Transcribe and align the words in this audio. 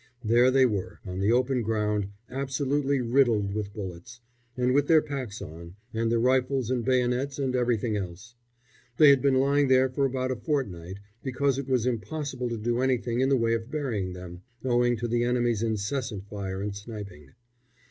There 0.23 0.49
they 0.49 0.65
were, 0.65 0.99
on 1.05 1.19
the 1.19 1.31
open 1.31 1.61
ground, 1.61 2.07
absolutely 2.27 3.01
riddled 3.01 3.53
with 3.53 3.71
bullets, 3.71 4.19
and 4.57 4.73
with 4.73 4.87
their 4.87 5.03
packs 5.03 5.43
on, 5.43 5.75
and 5.93 6.11
their 6.11 6.19
rifles 6.19 6.71
and 6.71 6.83
bayonets 6.83 7.37
and 7.37 7.55
everything 7.55 7.95
else. 7.97 8.33
They 8.97 9.09
had 9.11 9.21
been 9.21 9.35
lying 9.35 9.67
there 9.67 9.89
for 9.89 10.05
about 10.05 10.31
a 10.31 10.35
fortnight, 10.35 10.97
because 11.21 11.59
it 11.59 11.69
was 11.69 11.85
impossible 11.85 12.49
to 12.49 12.57
do 12.57 12.81
anything 12.81 13.19
in 13.21 13.29
the 13.29 13.37
way 13.37 13.53
of 13.53 13.69
burying 13.69 14.13
them, 14.13 14.41
owing 14.65 14.97
to 14.97 15.07
the 15.07 15.23
enemy's 15.23 15.61
incessant 15.61 16.25
fire 16.27 16.63
and 16.63 16.75
sniping. 16.75 17.33